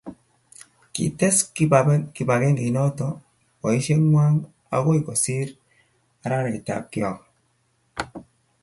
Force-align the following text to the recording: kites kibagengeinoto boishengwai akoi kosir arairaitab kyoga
kites 0.93 1.37
kibagengeinoto 2.17 3.07
boishengwai 3.59 4.33
akoi 4.75 4.99
kosir 5.07 5.47
arairaitab 6.25 6.83
kyoga 6.91 7.23